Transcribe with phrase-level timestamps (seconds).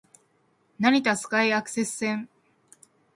[0.79, 2.27] 成田スカイアクセス線